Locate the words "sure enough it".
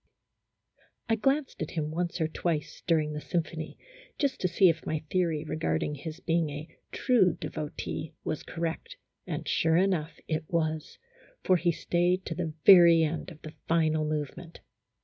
9.47-10.43